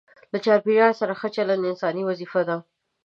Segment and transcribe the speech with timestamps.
[0.31, 2.57] له چاپیریال سره ښه چلند انساني وظیفه ده.